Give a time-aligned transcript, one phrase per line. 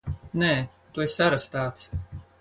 [0.43, 0.49] Nē!
[0.95, 1.87] Tu esi arestēts!